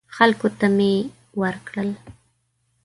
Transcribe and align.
خلکو 0.15 0.47
ته 0.57 0.67
مې 0.77 0.93
ورکړل. 1.41 1.89